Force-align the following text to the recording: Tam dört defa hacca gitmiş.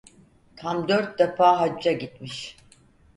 Tam 0.55 0.87
dört 0.87 1.19
defa 1.19 1.59
hacca 1.59 1.91
gitmiş. 1.91 2.57